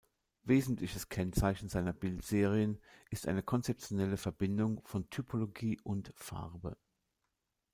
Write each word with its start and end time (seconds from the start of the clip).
Wesentliches 0.41 1.09
Kennzeichen 1.09 1.69
seiner 1.69 1.93
Bild-Serien 1.93 2.81
ist 3.11 3.27
eine 3.27 3.43
konzeptionelle 3.43 4.17
Verbindung 4.17 4.81
von 4.83 5.07
Typologie 5.11 5.79
und 5.83 6.11
Farbe. 6.15 6.75